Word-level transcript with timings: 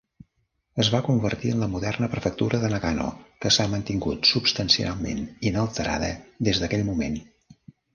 Es 0.83 0.87
va 0.93 1.01
convertir 1.07 1.51
en 1.55 1.61
la 1.65 1.67
moderna 1.73 2.09
prefectura 2.15 2.61
de 2.65 2.73
Nagano, 2.75 3.07
que 3.45 3.53
s'ha 3.59 3.69
mantingut 3.77 4.33
substancialment 4.35 5.25
inalterada 5.53 6.13
des 6.51 6.65
d'aquell 6.67 6.89
moment. 6.95 7.25